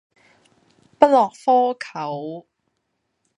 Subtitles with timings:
[0.97, 2.45] 不落窠臼